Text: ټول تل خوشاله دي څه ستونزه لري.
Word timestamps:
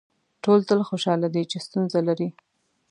ټول 0.43 0.59
تل 0.69 0.79
خوشاله 0.89 1.27
دي 1.33 1.43
څه 1.51 1.57
ستونزه 1.65 1.99
لري. 2.07 2.29